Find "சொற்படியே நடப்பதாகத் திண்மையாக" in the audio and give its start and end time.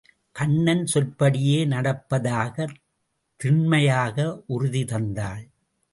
0.85-4.43